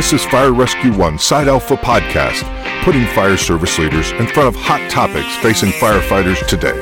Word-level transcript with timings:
This 0.00 0.14
is 0.14 0.24
Fire 0.24 0.54
Rescue 0.54 0.96
One 0.96 1.18
Side 1.18 1.46
Alpha 1.46 1.76
Podcast, 1.76 2.44
putting 2.84 3.04
fire 3.08 3.36
service 3.36 3.78
leaders 3.78 4.12
in 4.12 4.26
front 4.28 4.48
of 4.48 4.56
hot 4.56 4.90
topics 4.90 5.36
facing 5.42 5.72
firefighters 5.72 6.46
today. 6.46 6.72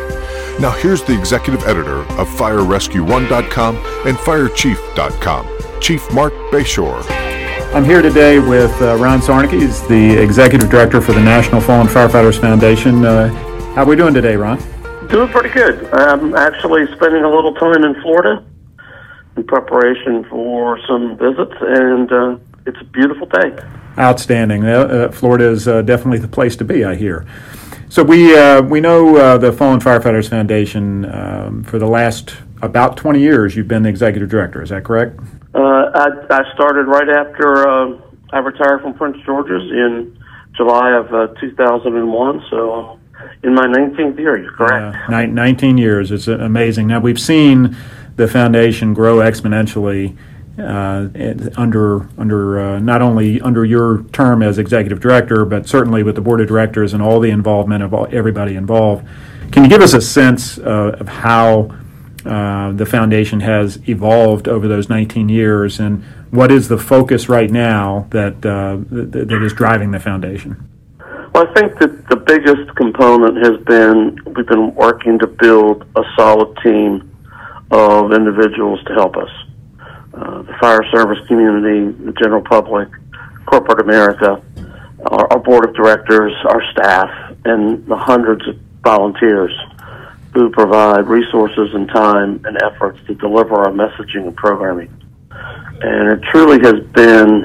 Now, 0.61 0.71
here's 0.71 1.03
the 1.03 1.19
executive 1.19 1.65
editor 1.65 2.03
of 2.03 2.29
FireRescue1.com 2.29 3.77
and 4.07 4.17
FireChief.com, 4.19 5.81
Chief 5.81 6.13
Marc 6.13 6.33
Bashoor. 6.53 7.05
I'm 7.75 7.85
here 7.85 8.03
today 8.03 8.39
with 8.39 8.71
uh, 8.81 8.97
Ron 8.99 9.19
Siarnicki. 9.19 9.63
He's 9.63 9.85
the 9.89 10.17
executive 10.23 10.71
director 10.71 11.01
for 11.01 11.11
the 11.11 11.21
National 11.21 11.61
Fallen 11.61 11.89
Firefighters 11.89 12.41
Foundation. 12.41 13.05
Uh, 13.05 13.31
how 13.75 13.83
are 13.83 13.87
we 13.87 13.97
doing 13.97 14.15
today, 14.15 14.37
Ron? 14.37 14.59
Doing 15.09 15.29
pretty 15.31 15.49
good. 15.49 15.93
I'm 15.93 16.37
actually 16.37 16.87
spending 16.95 17.25
a 17.25 17.29
little 17.29 17.55
time 17.55 17.83
in 17.83 18.01
Florida 18.01 18.45
in 19.37 19.43
preparation 19.43 20.25
for 20.31 20.79
some 20.87 21.19
visits, 21.19 21.55
and 21.61 22.13
uh, 22.13 22.37
it's 22.69 22.81
a 22.81 22.85
beautiful 22.85 23.27
day. 23.27 23.59
Outstanding. 23.99 24.65
Uh, 24.65 24.69
uh 24.69 25.11
Florida 25.11 25.49
is 25.49 25.67
uh, 25.67 25.83
definitely 25.83 26.19
the 26.19 26.29
place 26.29 26.55
to 26.57 26.65
be, 26.65 26.85
I 26.85 26.95
hear. 26.95 27.27
So 27.89 28.03
we 28.05 28.37
uh, 28.37 28.63
we 28.63 28.81
know 28.81 29.17
uh, 29.17 29.39
the 29.39 29.51
Fallen 29.53 29.81
Firefighters 29.81 30.29
Foundation 30.29 31.07
um, 31.07 31.65
for 31.65 31.79
the 31.79 31.87
last 31.87 32.37
about 32.61 32.97
20 32.97 33.21
years. 33.21 33.57
You've 33.57 33.69
been 33.69 33.83
the 33.83 33.89
executive 33.89 34.29
director. 34.29 34.63
Is 34.63 34.69
that 34.69 34.85
correct? 34.85 35.19
I, 35.55 36.11
I, 36.31 36.55
started 36.55 36.85
right 36.85 37.09
after 37.09 37.67
I 38.31 38.39
retired 38.39 38.83
from 38.83 38.95
Prince 38.95 39.17
George's 39.25 39.63
in 39.71 40.17
July 40.55 40.93
of 40.93 41.09
2001. 41.41 42.45
So 42.51 43.01
in 43.43 43.55
my 43.55 43.65
19th 43.65 44.19
year, 44.19 44.37
you're 44.37 44.53
correct. 44.53 45.11
19 45.11 45.79
years. 45.79 46.13
It's 46.13 46.29
amazing. 46.29 46.87
Now 46.89 47.01
we've 47.01 47.19
seen 47.19 47.77
the 48.17 48.29
foundation 48.29 48.95
grow 48.95 49.17
exponentially 49.17 50.17
uh, 50.59 51.09
under 51.57 52.09
under 52.19 52.59
uh, 52.59 52.79
not 52.81 53.03
only 53.03 53.41
under 53.41 53.65
your 53.65 54.03
term 54.13 54.43
as 54.43 54.59
executive 54.59 55.01
director, 55.01 55.45
but 55.45 55.69
certainly 55.69 56.03
with 56.03 56.15
the 56.15 56.21
board 56.21 56.41
of 56.41 56.49
directors 56.49 56.93
and 56.93 57.03
all 57.03 57.21
the 57.21 57.31
involvement 57.31 57.83
of 57.83 57.95
all, 57.95 58.07
everybody 58.11 58.55
involved. 58.55 59.07
Can 59.53 59.63
you 59.65 59.71
give 59.71 59.81
us 59.81 59.95
a 59.95 60.01
sense 60.01 60.59
uh, 60.59 60.97
of 60.99 61.09
how 61.09 61.75
uh, 62.27 62.73
the 62.73 62.85
foundation 62.85 63.41
has 63.41 63.79
evolved 63.89 64.49
over 64.49 64.69
those 64.69 64.89
19 64.89 65.29
years, 65.29 65.81
and 65.81 66.03
what 66.31 66.51
is 66.51 66.69
the 66.69 66.79
focus 66.79 67.29
right 67.29 67.51
now 67.51 68.07
that 68.11 68.45
uh, 68.45 68.79
that, 68.91 69.29
that 69.29 69.43
is 69.43 69.53
driving 69.53 69.93
the 69.93 70.01
foundation? 70.01 70.69
Well, 71.35 71.47
I 71.49 71.55
think 71.55 71.79
that 71.79 72.09
the 72.09 72.17
biggest 72.17 72.75
component 72.75 73.37
has 73.47 73.65
been 73.65 74.19
we've 74.35 74.47
been 74.47 74.75
working 74.75 75.19
to 75.21 75.27
build 75.27 75.87
a 75.97 76.03
solid 76.17 76.57
team 76.65 77.15
of 77.71 78.13
individuals 78.13 78.83
to 78.85 78.95
help 78.95 79.17
us. 79.17 79.31
Uh, 80.19 80.43
the 80.43 80.55
fire 80.61 80.83
service 80.91 81.25
community, 81.29 81.93
the 82.05 82.13
general 82.13 82.43
public, 82.43 82.89
corporate 83.47 83.81
America, 83.81 84.43
our, 85.07 85.33
our 85.33 85.39
board 85.39 85.69
of 85.69 85.75
directors, 85.77 86.33
our 86.45 86.61
staff, 86.73 87.37
and 87.45 87.87
the 87.87 87.97
hundreds 87.97 88.47
of 88.49 88.57
volunteers 88.83 89.53
who 90.35 90.51
provide 90.51 91.07
resources 91.07 91.73
and 91.73 91.89
time 91.89 92.45
and 92.45 92.59
efforts 92.65 92.99
to 93.07 93.15
deliver 93.15 93.55
our 93.55 93.71
messaging 93.71 94.27
and 94.27 94.37
programming. 94.37 94.93
And 95.31 96.13
it 96.13 96.23
truly 96.33 96.59
has 96.63 96.85
been 96.89 97.45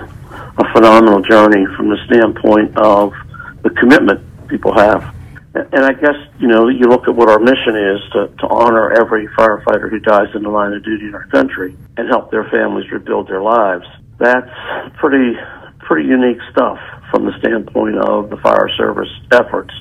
a 0.57 0.73
phenomenal 0.73 1.21
journey 1.21 1.65
from 1.75 1.89
the 1.89 1.97
standpoint 2.05 2.75
of 2.77 3.13
the 3.61 3.69
commitment 3.71 4.19
people 4.47 4.73
have 4.73 5.13
and 5.55 5.85
I 5.85 5.93
guess, 5.93 6.17
you 6.39 6.47
know, 6.47 6.67
you 6.67 6.89
look 6.89 7.07
at 7.07 7.15
what 7.15 7.29
our 7.29 7.39
mission 7.39 7.77
is 7.77 8.01
to, 8.13 8.27
to 8.41 8.47
honor 8.47 8.91
every 8.91 9.27
firefighter 9.37 9.89
who 9.89 9.99
dies 9.99 10.33
in 10.33 10.41
the 10.41 10.49
line 10.49 10.73
of 10.73 10.83
duty 10.83 11.05
in 11.05 11.13
our 11.13 11.27
country 11.27 11.77
and 11.95 12.09
help 12.09 12.31
their 12.31 12.49
families 12.49 12.89
rebuild 12.91 13.27
their 13.27 13.41
lives. 13.41 13.85
That's 14.17 14.49
pretty, 14.97 15.37
pretty 15.79 16.09
unique 16.09 16.39
stuff 16.51 16.79
from 17.11 17.25
the 17.25 17.37
standpoint 17.37 17.97
of 17.97 18.31
the 18.31 18.37
fire 18.37 18.67
service 18.77 19.09
efforts, 19.31 19.73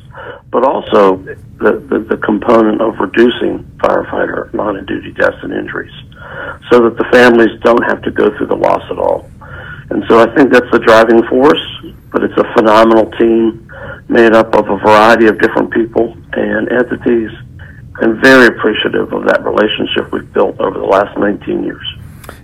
but 0.51 0.63
also 0.63 1.17
the, 1.17 1.81
the, 1.89 2.05
the 2.05 2.21
component 2.21 2.83
of 2.83 3.01
reducing 3.01 3.65
firefighter 3.81 4.53
line 4.53 4.77
of 4.77 4.87
duty 4.87 5.13
deaths 5.13 5.41
and 5.43 5.55
injuries 5.55 5.95
so 6.71 6.85
that 6.85 6.99
the 6.99 7.09
families 7.11 7.49
don't 7.65 7.83
have 7.89 8.03
to 8.03 8.11
go 8.11 8.29
through 8.37 8.49
the 8.49 8.57
loss 8.57 8.85
at 8.91 8.99
all. 8.99 9.25
And 9.89 10.05
so 10.09 10.21
I 10.21 10.29
think 10.37 10.53
that's 10.53 10.71
the 10.71 10.81
driving 10.81 11.23
force, 11.29 11.65
but 12.13 12.23
it's 12.23 12.37
a 12.37 12.45
phenomenal 12.53 13.11
team 13.13 13.72
made 14.09 14.35
up 14.35 14.55
of 14.55 14.69
a 14.69 14.77
variety 14.79 15.27
of 15.27 15.39
different 15.41 15.71
people 15.73 16.17
and 16.33 16.71
entities, 16.71 17.31
and 18.01 18.21
very 18.23 18.47
appreciative 18.47 19.13
of 19.13 19.25
that 19.25 19.45
relationship 19.45 20.13
we've 20.13 20.33
built 20.33 20.59
over 20.61 20.79
the 20.79 20.85
last 20.85 21.17
19 21.19 21.65
years. 21.65 21.87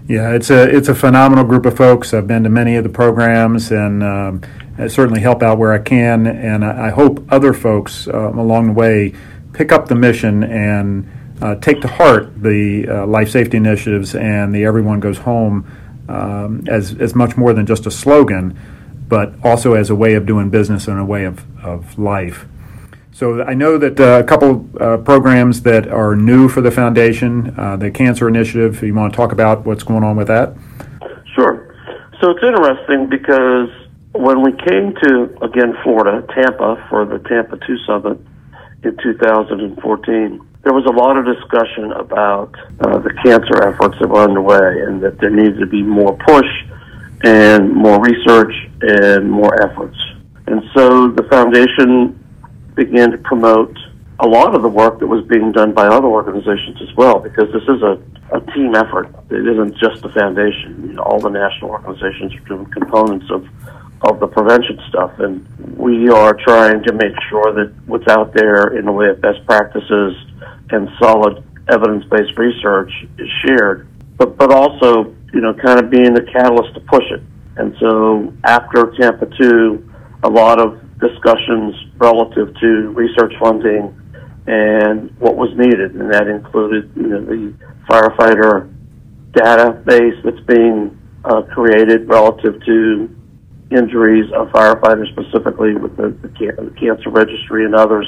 Yeah, 0.09 0.33
it's 0.33 0.51
a 0.51 0.75
it's 0.75 0.89
a 0.89 0.95
phenomenal 0.95 1.45
group 1.45 1.67
of 1.67 1.77
folks. 1.77 2.15
I've 2.15 2.27
been 2.27 2.45
to 2.45 2.49
many 2.49 2.77
of 2.77 2.85
the 2.85 2.91
programs 2.91 3.71
and 3.71 4.03
um, 4.03 4.41
certainly 4.89 5.21
help 5.21 5.43
out 5.43 5.59
where 5.59 5.73
I 5.73 5.79
can, 5.79 6.27
and 6.27 6.65
I, 6.65 6.87
I 6.87 6.91
hope 6.91 7.31
other 7.31 7.53
folks 7.53 8.09
um, 8.09 8.39
along 8.39 8.69
the 8.69 8.73
way 8.73 9.15
pick 9.53 9.71
up 9.71 9.89
the 9.89 9.95
mission 9.95 10.45
and 10.45 11.11
uh, 11.43 11.57
take 11.57 11.81
to 11.83 11.89
heart 11.89 12.43
the 12.43 12.89
uh, 12.89 13.07
life 13.07 13.31
safety 13.31 13.57
initiatives 13.57 14.15
and 14.15 14.55
the 14.55 14.65
Everyone 14.65 14.99
Goes 14.99 15.19
Home 15.19 15.67
um, 16.09 16.65
as 16.69 16.95
as 16.99 17.15
much 17.15 17.37
more 17.37 17.53
than 17.53 17.67
just 17.67 17.87
a 17.87 17.91
slogan 17.91 18.59
but 19.09 19.33
also 19.43 19.75
as 19.75 19.91
a 19.91 19.95
way 19.95 20.15
of 20.15 20.27
doing 20.27 20.51
business 20.51 20.87
and 20.87 20.99
a 20.99 21.05
way 21.05 21.25
of, 21.25 21.45
of 21.65 21.99
life. 21.99 22.47
So 23.19 23.43
I 23.43 23.55
know 23.55 23.79
that 23.79 23.99
uh, 23.99 24.21
a 24.21 24.25
couple 24.25 24.69
uh, 24.81 24.99
programs 24.99 25.63
that 25.63 25.89
are 25.89 26.15
new 26.15 26.49
for 26.49 26.61
the 26.61 26.71
foundation, 26.71 27.53
uh, 27.59 27.77
the 27.77 27.91
Cancer 27.91 28.29
Initiative. 28.29 28.81
You 28.81 28.95
want 28.95 29.13
to 29.13 29.17
talk 29.17 29.33
about 29.33 29.67
what's 29.67 29.83
going 29.83 30.05
on 30.05 30.15
with 30.15 30.29
that? 30.29 30.55
Sure. 31.35 31.75
So 32.21 32.31
it's 32.31 32.45
interesting 32.45 33.09
because 33.09 33.71
when 34.13 34.43
we 34.43 34.53
came 34.53 34.95
to 35.03 35.37
again 35.43 35.75
Florida, 35.83 36.27
Tampa 36.33 36.87
for 36.89 37.07
the 37.07 37.19
Tampa 37.29 37.59
Two 37.67 37.77
Summit 37.87 38.19
in 38.85 38.97
2014, 39.03 40.47
there 40.63 40.73
was 40.73 40.87
a 40.87 40.95
lot 40.95 41.17
of 41.17 41.25
discussion 41.25 41.93
about 41.93 42.55
uh, 42.81 42.99
the 42.99 43.11
cancer 43.25 43.67
efforts 43.67 43.99
that 44.01 44.09
were 44.09 44.23
underway 44.23 44.83
and 44.87 45.03
that 45.03 45.19
there 45.19 45.31
needed 45.31 45.59
to 45.59 45.67
be 45.67 45.83
more 45.83 46.17
push 46.27 46.47
and 47.25 47.73
more 47.73 48.01
research 48.01 48.53
and 48.81 49.31
more 49.31 49.63
efforts. 49.63 49.97
And 50.47 50.63
so 50.75 51.09
the 51.09 51.25
foundation 51.31 52.25
began 52.75 53.11
to 53.11 53.19
promote 53.19 53.77
a 54.21 54.27
lot 54.27 54.55
of 54.55 54.63
the 54.63 54.69
work 54.69 54.99
that 55.01 55.07
was 55.07 55.25
being 55.27 55.53
done 55.53 55.73
by 55.73 55.87
other 55.87 56.07
organizations 56.07 56.79
as 56.83 56.97
well, 56.97 57.21
because 57.21 57.53
this 57.53 57.63
is 57.63 57.83
a, 57.83 58.01
a 58.35 58.41
team 58.53 58.75
effort. 58.75 59.15
It 59.31 59.47
isn't 59.47 59.77
just 59.79 60.03
the 60.03 60.11
foundation. 60.11 60.89
You 60.89 60.93
know, 60.95 61.03
all 61.03 61.21
the 61.21 61.31
national 61.31 61.71
organizations 61.71 62.35
are 62.35 62.49
doing 62.49 62.67
components 62.67 63.27
of, 63.31 63.47
of 64.03 64.19
the 64.21 64.27
prevention 64.27 64.79
stuff, 64.89 65.13
and 65.19 65.47
we 65.77 66.09
are 66.09 66.35
trying 66.45 66.83
to 66.85 66.93
make 66.95 67.15
sure 67.31 67.53
that 67.55 67.73
what's 67.87 68.09
out 68.09 68.33
there 68.35 68.77
in 68.77 68.87
the 68.87 68.93
way 68.93 69.09
of 69.09 69.21
best 69.21 69.45
practices 69.47 70.17
and 70.71 70.89
solid 71.01 71.45
evidence-based 71.71 72.37
research 72.39 72.91
is 73.19 73.29
shared, 73.45 73.89
but, 74.17 74.37
but 74.37 74.53
also 74.53 75.15
you 75.33 75.41
know, 75.41 75.55
kind 75.55 75.79
of 75.79 75.91
being 75.91 76.15
the 76.15 76.27
catalyst 76.33 76.75
to 76.75 76.81
push 76.81 77.05
it. 77.11 77.23
And 77.57 77.75
so 77.81 78.33
after 78.45 78.93
Tampa 79.01 79.27
2, 79.27 79.91
a 80.25 80.29
lot 80.29 80.61
of 80.61 80.81
discussions 80.99 81.75
relative 81.99 82.55
to 82.61 82.93
research 82.95 83.33
funding 83.41 83.95
and 84.47 85.15
what 85.19 85.37
was 85.37 85.51
needed, 85.57 85.95
and 85.95 86.13
that 86.13 86.27
included 86.27 86.91
you 86.97 87.09
know, 87.09 87.25
the 87.25 87.55
firefighter 87.89 88.73
database 89.33 90.17
that's 90.25 90.41
being 90.47 90.97
uh, 91.25 91.43
created 91.53 92.09
relative 92.09 92.63
to 92.65 93.15
injuries 93.71 94.25
of 94.35 94.49
firefighters, 94.49 95.13
specifically 95.13 95.75
with 95.75 95.97
the, 95.97 96.09
the, 96.23 96.29
the 96.29 96.75
cancer 96.81 97.11
registry 97.11 97.67
and 97.67 97.75
others, 97.75 98.07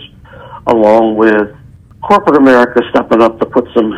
along 0.68 1.16
with 1.16 1.54
corporate 2.02 2.38
America 2.38 2.80
stepping 2.90 3.20
up 3.20 3.38
to 3.38 3.46
put 3.46 3.66
some 3.76 3.92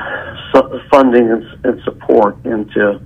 funding 0.91 1.31
and, 1.31 1.45
and 1.65 1.81
support 1.85 2.37
into 2.45 3.01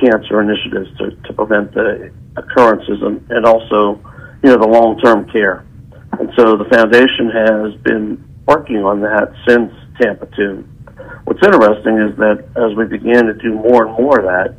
cancer 0.00 0.40
initiatives 0.40 0.88
to, 0.98 1.10
to 1.28 1.32
prevent 1.32 1.72
the 1.74 2.10
occurrences 2.36 3.02
and, 3.02 3.24
and 3.30 3.44
also, 3.44 4.00
you 4.42 4.50
know, 4.50 4.56
the 4.56 4.68
long-term 4.68 5.30
care. 5.30 5.66
And 6.18 6.30
so 6.36 6.56
the 6.56 6.68
foundation 6.72 7.30
has 7.30 7.80
been 7.82 8.24
working 8.46 8.84
on 8.84 9.00
that 9.00 9.32
since 9.46 9.72
Tampa 10.00 10.26
2. 10.36 10.64
What's 11.24 11.44
interesting 11.44 11.98
is 11.98 12.16
that 12.16 12.44
as 12.56 12.76
we 12.76 12.86
began 12.86 13.26
to 13.26 13.34
do 13.34 13.54
more 13.54 13.86
and 13.86 13.96
more 13.96 14.18
of 14.18 14.24
that, 14.26 14.56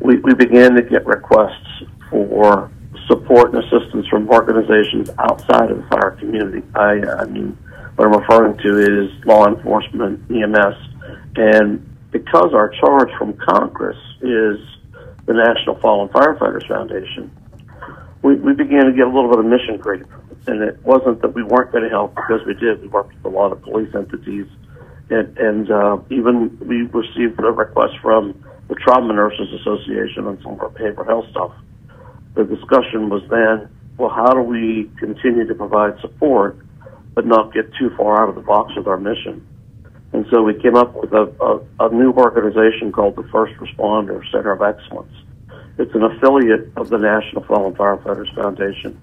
we, 0.00 0.16
we 0.18 0.34
began 0.34 0.74
to 0.74 0.82
get 0.82 1.06
requests 1.06 1.84
for 2.10 2.70
support 3.08 3.54
and 3.54 3.62
assistance 3.64 4.06
from 4.08 4.28
organizations 4.30 5.10
outside 5.18 5.70
of 5.70 5.78
the 5.78 5.86
fire 5.90 6.12
community. 6.12 6.62
I, 6.74 7.00
I 7.20 7.24
mean, 7.26 7.56
what 7.96 8.06
I'm 8.06 8.20
referring 8.20 8.56
to 8.58 8.78
is 8.78 9.24
law 9.24 9.46
enforcement, 9.46 10.20
EMS, 10.30 10.76
and 11.36 11.90
because 12.10 12.54
our 12.54 12.70
charge 12.80 13.10
from 13.18 13.34
Congress 13.34 13.98
is 14.22 14.58
the 15.26 15.32
National 15.32 15.78
Fallen 15.80 16.08
Firefighters 16.10 16.66
Foundation, 16.68 17.30
we, 18.22 18.36
we 18.36 18.54
began 18.54 18.86
to 18.86 18.92
get 18.92 19.06
a 19.06 19.12
little 19.12 19.30
bit 19.30 19.38
of 19.38 19.46
mission 19.46 19.78
creep. 19.78 20.06
And 20.46 20.62
it 20.62 20.82
wasn't 20.84 21.22
that 21.22 21.34
we 21.34 21.42
weren't 21.42 21.72
going 21.72 21.84
to 21.84 21.90
help 21.90 22.14
because 22.14 22.40
we 22.46 22.54
did. 22.54 22.82
We 22.82 22.88
worked 22.88 23.14
with 23.14 23.24
a 23.24 23.34
lot 23.34 23.52
of 23.52 23.62
police 23.62 23.94
entities. 23.94 24.46
And, 25.10 25.36
and 25.38 25.70
uh, 25.70 25.98
even 26.10 26.58
we 26.60 26.82
received 26.82 27.38
a 27.40 27.52
request 27.52 27.94
from 28.02 28.44
the 28.68 28.74
Trauma 28.74 29.12
Nurses 29.12 29.48
Association 29.60 30.26
on 30.26 30.40
some 30.42 30.52
of 30.52 30.60
our 30.60 30.70
behavioral 30.70 31.06
health 31.06 31.26
stuff. 31.30 31.52
the 32.34 32.44
discussion 32.44 33.08
was 33.10 33.22
then, 33.30 33.68
well, 33.96 34.10
how 34.10 34.32
do 34.32 34.40
we 34.40 34.90
continue 34.98 35.46
to 35.46 35.54
provide 35.54 36.00
support 36.00 36.58
but 37.14 37.26
not 37.26 37.52
get 37.54 37.72
too 37.78 37.90
far 37.96 38.22
out 38.22 38.28
of 38.28 38.34
the 38.34 38.40
box 38.40 38.72
with 38.76 38.86
our 38.86 38.98
mission? 38.98 39.46
And 40.14 40.24
so 40.30 40.44
we 40.44 40.54
came 40.54 40.76
up 40.76 40.94
with 40.94 41.12
a, 41.12 41.26
a, 41.42 41.88
a 41.88 41.92
new 41.92 42.12
organization 42.12 42.92
called 42.92 43.16
the 43.16 43.24
First 43.32 43.54
Responder 43.54 44.22
Center 44.30 44.52
of 44.52 44.62
Excellence. 44.62 45.12
It's 45.76 45.92
an 45.92 46.04
affiliate 46.04 46.70
of 46.76 46.88
the 46.88 46.98
National 46.98 47.42
Fallen 47.42 47.74
Firefighters 47.74 48.32
Foundation. 48.36 48.96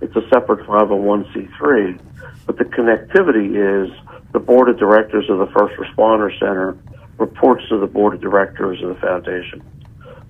It's 0.00 0.16
a 0.16 0.26
separate 0.32 0.66
501c3, 0.66 2.00
but 2.46 2.56
the 2.56 2.64
connectivity 2.64 3.52
is 3.52 3.94
the 4.32 4.38
board 4.38 4.70
of 4.70 4.78
directors 4.78 5.28
of 5.28 5.38
the 5.38 5.46
First 5.48 5.76
Responder 5.76 6.32
Center 6.38 6.78
reports 7.18 7.68
to 7.68 7.78
the 7.78 7.86
board 7.86 8.14
of 8.14 8.22
directors 8.22 8.82
of 8.82 8.88
the 8.88 8.94
foundation. 8.94 9.62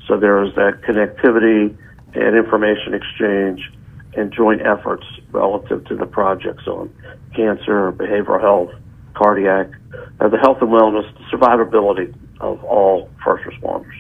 So 0.08 0.18
there 0.18 0.42
is 0.42 0.52
that 0.56 0.82
connectivity 0.82 1.76
and 2.14 2.36
information 2.36 2.94
exchange 2.94 3.70
and 4.16 4.32
joint 4.32 4.62
efforts 4.62 5.06
relative 5.30 5.84
to 5.84 5.94
the 5.94 6.06
projects 6.06 6.66
on 6.66 6.92
cancer, 7.32 7.92
behavioral 7.92 8.40
health, 8.40 8.72
cardiac, 9.16 9.70
uh, 10.20 10.28
the 10.28 10.38
health 10.38 10.58
and 10.60 10.70
wellness, 10.70 11.06
the 11.14 11.36
survivability 11.36 12.14
of 12.40 12.62
all 12.64 13.10
first 13.24 13.44
responders. 13.44 13.94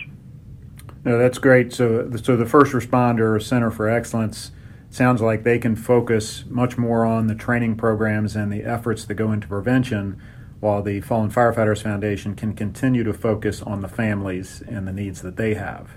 No, 1.04 1.18
that's 1.18 1.38
great. 1.38 1.72
So, 1.72 2.10
so 2.16 2.36
the 2.36 2.46
First 2.46 2.72
Responder 2.72 3.40
Center 3.40 3.70
for 3.70 3.88
Excellence 3.88 4.50
sounds 4.90 5.20
like 5.20 5.44
they 5.44 5.58
can 5.58 5.76
focus 5.76 6.44
much 6.48 6.76
more 6.76 7.04
on 7.04 7.28
the 7.28 7.34
training 7.34 7.76
programs 7.76 8.34
and 8.34 8.52
the 8.52 8.64
efforts 8.64 9.04
that 9.04 9.14
go 9.14 9.30
into 9.30 9.46
prevention, 9.46 10.20
while 10.60 10.82
the 10.82 11.00
Fallen 11.00 11.30
Firefighters 11.30 11.82
Foundation 11.82 12.34
can 12.34 12.54
continue 12.54 13.04
to 13.04 13.12
focus 13.12 13.62
on 13.62 13.82
the 13.82 13.88
families 13.88 14.62
and 14.66 14.86
the 14.88 14.92
needs 14.92 15.22
that 15.22 15.36
they 15.36 15.54
have. 15.54 15.90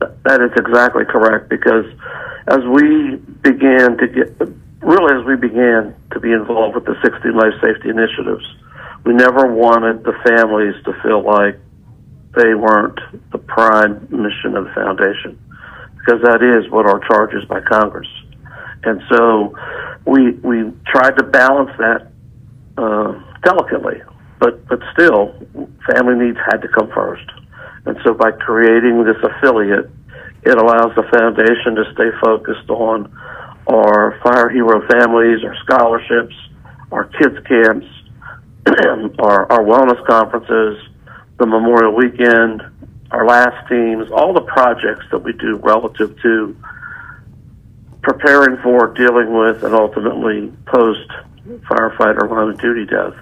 That 0.00 0.40
is 0.42 0.50
exactly 0.58 1.04
correct 1.04 1.48
because 1.48 1.86
as 2.48 2.60
we 2.64 3.16
began 3.42 3.96
to 3.98 4.08
get, 4.08 4.65
really 4.80 5.20
as 5.20 5.26
we 5.26 5.36
began 5.36 5.94
to 6.12 6.20
be 6.20 6.32
involved 6.32 6.74
with 6.74 6.84
the 6.84 6.96
60 7.02 7.30
life 7.30 7.54
safety 7.60 7.88
initiatives, 7.88 8.44
we 9.04 9.14
never 9.14 9.46
wanted 9.46 10.04
the 10.04 10.12
families 10.26 10.74
to 10.84 10.92
feel 11.02 11.22
like 11.22 11.58
they 12.34 12.54
weren't 12.54 12.98
the 13.32 13.38
prime 13.38 14.08
mission 14.10 14.56
of 14.56 14.64
the 14.64 14.72
foundation 14.74 15.38
because 15.96 16.20
that 16.22 16.42
is 16.42 16.70
what 16.70 16.86
our 16.86 17.00
charge 17.08 17.34
is 17.34 17.44
by 17.48 17.60
Congress. 17.60 18.08
And 18.84 19.02
so 19.10 19.54
we 20.06 20.32
we 20.44 20.70
tried 20.86 21.16
to 21.18 21.24
balance 21.24 21.70
that 21.78 22.12
uh, 22.78 23.18
delicately, 23.42 24.02
but 24.38 24.66
but 24.68 24.80
still, 24.92 25.34
family 25.94 26.26
needs 26.26 26.38
had 26.46 26.62
to 26.62 26.68
come 26.68 26.90
first. 26.94 27.26
And 27.86 27.96
so 28.04 28.14
by 28.14 28.32
creating 28.32 29.04
this 29.04 29.16
affiliate, 29.22 29.90
it 30.42 30.58
allows 30.58 30.94
the 30.94 31.02
foundation 31.10 31.74
to 31.74 31.84
stay 31.94 32.10
focused 32.22 32.68
on 32.70 33.10
our 33.66 34.18
fire 34.22 34.48
hero 34.48 34.86
families, 34.88 35.44
our 35.44 35.56
scholarships, 35.64 36.34
our 36.92 37.04
kids 37.04 37.36
camps, 37.46 37.86
our 39.18 39.50
our 39.50 39.64
wellness 39.64 40.04
conferences, 40.06 40.82
the 41.38 41.46
Memorial 41.46 41.94
Weekend, 41.94 42.62
our 43.10 43.26
last 43.26 43.68
teams, 43.68 44.10
all 44.10 44.32
the 44.32 44.42
projects 44.42 45.06
that 45.10 45.18
we 45.18 45.32
do 45.32 45.56
relative 45.62 46.20
to 46.22 46.56
preparing 48.02 48.56
for, 48.62 48.94
dealing 48.94 49.36
with, 49.36 49.62
and 49.64 49.74
ultimately 49.74 50.52
post 50.66 51.10
firefighter 51.68 52.28
line 52.30 52.50
of 52.50 52.60
duty 52.60 52.86
death. 52.86 53.14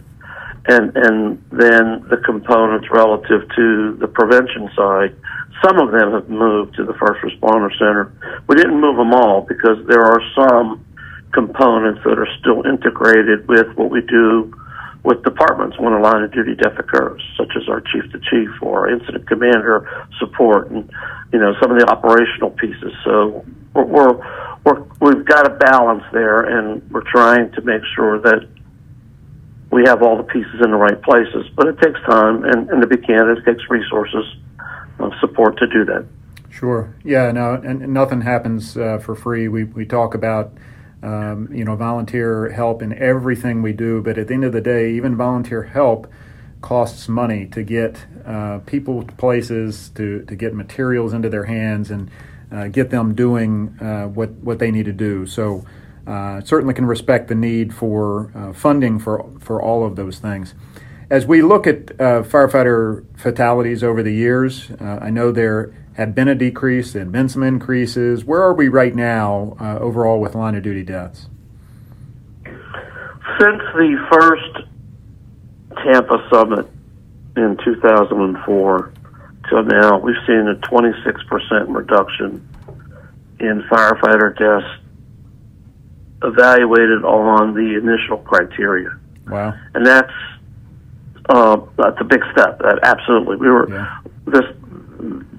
And, 0.67 0.97
and 0.97 1.44
then 1.50 2.08
the 2.08 2.20
components 2.25 2.88
relative 2.90 3.49
to 3.56 3.97
the 4.00 4.08
prevention 4.08 4.70
side. 4.75 5.14
Some 5.64 5.81
of 5.81 5.93
them 5.93 6.12
have 6.12 6.28
moved 6.28 6.76
to 6.76 6.84
the 6.84 6.93
First 6.94 7.25
Responder 7.25 7.70
Center. 7.78 8.12
We 8.49 8.56
didn't 8.56 8.81
move 8.81 8.96
them 8.96 9.14
all 9.14 9.46
because 9.49 9.78
there 9.88 10.05
are 10.05 10.20
some 10.37 10.84
components 11.32 12.00
that 12.05 12.19
are 12.19 12.28
still 12.38 12.66
integrated 12.69 13.49
with 13.49 13.75
what 13.75 13.90
we 13.90 14.02
do 14.02 14.52
with 15.05 15.22
departments 15.22 15.78
when 15.78 15.93
a 15.93 16.00
line 16.00 16.22
of 16.22 16.32
duty 16.32 16.55
death 16.55 16.78
occurs, 16.78 17.22
such 17.37 17.52
as 17.56 17.69
our 17.69 17.81
chief 17.81 18.11
to 18.12 18.19
chief 18.31 18.50
or 18.62 18.90
incident 18.90 19.26
commander 19.26 19.88
support, 20.19 20.70
and 20.70 20.90
you 21.32 21.38
know 21.38 21.55
some 21.61 21.70
of 21.70 21.78
the 21.78 21.87
operational 21.87 22.50
pieces. 22.50 22.93
So 23.05 23.44
we're, 23.75 23.84
we're, 23.84 24.16
we're 24.64 24.82
we've 25.00 25.25
got 25.25 25.46
a 25.46 25.56
balance 25.56 26.05
there, 26.12 26.40
and 26.40 26.90
we're 26.90 27.08
trying 27.11 27.52
to 27.52 27.62
make 27.62 27.82
sure 27.94 28.20
that 28.20 28.49
we 29.70 29.82
have 29.87 30.02
all 30.02 30.16
the 30.16 30.25
pieces 30.25 30.61
in 30.64 30.70
the 30.70 30.76
right 30.76 31.00
places. 31.02 31.46
But 31.56 31.69
it 31.69 31.78
takes 31.81 32.00
time, 32.08 32.44
and, 32.44 32.70
and 32.70 32.81
to 32.81 32.87
be 32.87 32.96
candid, 32.96 33.38
it 33.38 33.44
takes 33.44 33.69
resources, 33.69 34.25
uh, 35.04 35.20
support 35.20 35.58
to 35.58 35.66
do 35.66 35.84
that. 35.84 36.06
Sure. 36.50 36.94
Yeah. 37.04 37.32
No. 37.32 37.54
And, 37.54 37.88
nothing 37.88 38.20
happens 38.20 38.76
uh, 38.76 38.98
for 38.98 39.14
free. 39.14 39.48
We 39.48 39.64
we 39.64 39.84
talk 39.84 40.14
about 40.14 40.52
um, 41.04 41.48
you 41.52 41.64
know, 41.64 41.76
volunteer 41.76 42.48
help 42.50 42.80
in 42.80 42.94
everything 42.94 43.60
we 43.60 43.72
do. 43.72 44.00
But 44.02 44.16
at 44.16 44.28
the 44.28 44.34
end 44.34 44.44
of 44.44 44.52
the 44.52 44.60
day, 44.62 44.92
even 44.92 45.16
volunteer 45.16 45.62
help 45.62 46.10
costs 46.62 47.08
money 47.08 47.46
to 47.48 47.62
get 47.62 48.06
uh, 48.24 48.60
people 48.60 49.04
places, 49.18 49.90
to, 49.90 50.24
to 50.24 50.34
get 50.34 50.54
materials 50.54 51.12
into 51.12 51.28
their 51.28 51.44
hands, 51.44 51.90
and 51.90 52.10
uh, 52.50 52.68
get 52.68 52.88
them 52.88 53.14
doing 53.14 53.76
uh, 53.80 54.06
what, 54.06 54.30
what 54.30 54.58
they 54.58 54.70
need 54.70 54.86
to 54.86 54.92
do. 54.92 55.26
So, 55.26 55.66
uh, 56.06 56.40
certainly 56.42 56.74
can 56.74 56.86
respect 56.86 57.28
the 57.28 57.34
need 57.34 57.74
for 57.74 58.30
uh, 58.34 58.52
funding 58.52 58.98
for, 58.98 59.30
for 59.40 59.60
all 59.60 59.86
of 59.86 59.96
those 59.96 60.18
things. 60.18 60.54
As 61.10 61.26
we 61.26 61.42
look 61.42 61.66
at 61.66 61.90
uh, 62.00 62.22
firefighter 62.22 63.04
fatalities 63.16 63.84
over 63.84 64.02
the 64.02 64.12
years, 64.12 64.70
I 64.80 65.10
know 65.10 65.32
there 65.32 65.74
had 65.96 66.14
been 66.14 66.28
a 66.28 66.34
decrease, 66.34 66.92
there 66.92 67.02
had 67.02 67.12
been 67.12 67.28
some 67.28 67.42
increases. 67.42 68.24
Where 68.24 68.42
are 68.42 68.54
we 68.54 68.68
right 68.68 68.94
now 68.94 69.56
uh, 69.60 69.78
overall 69.78 70.20
with 70.20 70.34
line 70.34 70.54
of 70.54 70.62
duty 70.62 70.82
deaths? 70.82 71.28
Since 72.44 73.62
the 73.74 74.06
first 74.12 74.68
Tampa 75.84 76.28
summit 76.32 76.68
in 77.36 77.58
2004 77.64 78.92
till 79.48 79.62
now, 79.64 79.98
we've 79.98 80.14
seen 80.26 80.48
a 80.48 80.54
26% 80.66 81.74
reduction 81.74 82.48
in 83.40 83.62
firefighter 83.70 84.36
deaths 84.38 84.80
evaluated 86.22 87.04
on 87.04 87.54
the 87.54 87.76
initial 87.76 88.18
criteria. 88.18 88.98
Wow. 89.28 89.54
And 89.74 89.84
that's 89.84 90.12
uh, 91.28 91.57
that's 91.76 91.97
a 92.00 92.04
big 92.04 92.21
step. 92.33 92.59
That 92.59 92.81
absolutely. 92.83 93.37
We 93.37 93.49
were 93.49 93.69
yeah. 93.71 94.00
this 94.26 94.45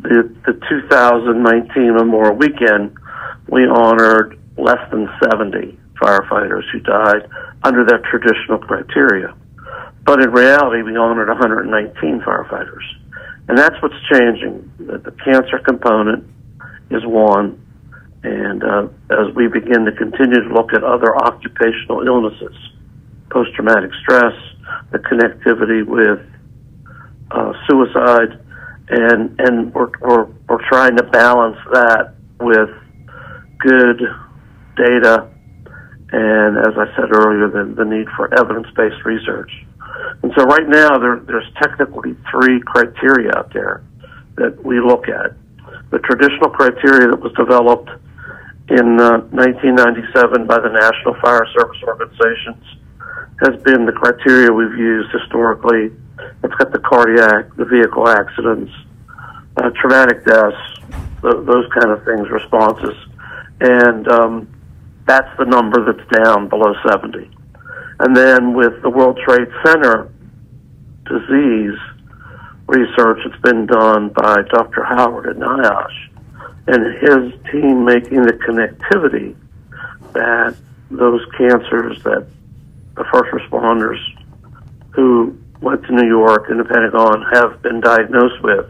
the, 0.06 0.36
the 0.46 0.54
2019 0.70 1.96
Memorial 1.96 2.36
Weekend, 2.36 2.96
we 3.50 3.66
honored 3.66 4.40
less 4.58 4.82
than 4.92 5.10
70 5.32 5.78
firefighters 6.02 6.64
who 6.72 6.80
died 6.80 7.28
under 7.64 7.84
that 7.86 8.04
traditional 8.04 8.60
criteria. 8.60 9.36
But 10.06 10.22
in 10.22 10.30
reality, 10.32 10.84
we 10.84 10.96
honored 10.96 11.28
119 11.28 12.22
firefighters. 12.22 12.86
And 13.48 13.58
that's 13.58 13.76
what's 13.82 13.96
changing. 14.12 14.72
The, 14.78 14.98
the 15.00 15.12
cancer 15.24 15.60
component 15.60 16.26
is 16.92 17.06
one. 17.06 17.62
And 18.24 18.64
uh, 18.64 18.88
as 19.10 19.34
we 19.36 19.48
begin 19.48 19.86
to 19.86 19.92
continue 19.92 20.42
to 20.42 20.54
look 20.54 20.74
at 20.74 20.84
other 20.84 21.16
occupational 21.16 22.06
illnesses, 22.06 22.56
post 23.30 23.54
traumatic 23.56 23.92
stress, 24.02 24.34
the 24.92 25.00
connectivity 25.00 25.86
with 25.86 26.26
uh, 27.32 27.54
suicide, 27.68 28.40
and 28.90 29.40
and 29.40 29.74
we're, 29.74 29.92
we're 30.02 30.26
we're 30.48 30.68
trying 30.70 30.96
to 30.98 31.04
balance 31.04 31.58
that 31.72 32.16
with 32.40 32.70
good 33.60 34.02
data 34.78 35.32
and 36.12 36.58
as 36.58 36.74
I 36.78 36.86
said 36.96 37.10
earlier, 37.12 37.50
the, 37.50 37.74
the 37.76 37.84
need 37.84 38.08
for 38.16 38.32
evidence-based 38.32 39.04
research. 39.04 39.52
And 40.24 40.32
so 40.38 40.46
right 40.46 40.68
now 40.68 40.98
there, 40.98 41.20
there's 41.26 41.50
technically 41.62 42.16
three 42.32 42.62
criteria 42.62 43.32
out 43.36 43.52
there 43.54 43.84
that 44.38 44.64
we 44.64 44.80
look 44.80 45.10
at. 45.10 45.36
The 45.92 46.00
traditional 46.00 46.50
criteria 46.50 47.10
that 47.10 47.20
was 47.20 47.34
developed 47.34 47.90
in 48.70 48.96
uh, 48.96 49.28
1997 49.34 50.48
by 50.48 50.60
the 50.62 50.72
National 50.72 51.20
Fire 51.20 51.46
Service 51.52 51.82
Organizations 51.84 52.64
has 53.42 53.62
been 53.64 53.86
the 53.86 53.92
criteria 53.92 54.52
we've 54.52 54.78
used 54.78 55.12
historically 55.12 55.92
it's 56.44 56.54
got 56.56 56.72
the 56.72 56.80
cardiac, 56.80 57.56
the 57.56 57.66
vehicle 57.66 58.08
accidents, 58.08 58.72
uh, 59.58 59.70
traumatic 59.82 60.26
deaths, 60.26 60.56
th- 61.22 61.46
those 61.46 61.66
kind 61.74 61.92
of 61.92 62.04
things, 62.06 62.30
responses. 62.30 62.96
And 63.60 64.08
um, 64.08 64.48
that's 65.06 65.30
the 65.38 65.46
number 65.46 65.84
that's 65.84 66.08
down 66.24 66.50
below 66.50 66.74
70. 66.90 67.30
And 68.00 68.16
then 68.16 68.54
with 68.54 68.82
the 68.82 68.90
World 68.90 69.20
Trade 69.26 69.48
Center 69.66 70.12
disease 71.06 71.78
research 72.68 73.20
that's 73.26 73.42
been 73.42 73.66
done 73.66 74.10
by 74.10 74.36
Dr. 74.50 74.84
Howard 74.84 75.28
at 75.28 75.36
NIOSH 75.38 76.10
and 76.68 76.98
his 76.98 77.52
team 77.52 77.86
making 77.86 78.24
the 78.24 78.34
connectivity 78.34 79.36
that 80.14 80.56
those 80.90 81.22
cancers 81.38 82.02
that 82.04 82.28
the 82.96 83.06
first 83.12 83.32
responders 83.32 84.00
who 84.94 85.38
went 85.62 85.84
to 85.84 85.92
New 85.94 86.08
York 86.08 86.46
and 86.50 86.60
the 86.60 86.66
Pentagon 86.66 87.24
have 87.34 87.62
been 87.62 87.82
diagnosed 87.82 88.42
with 88.42 88.66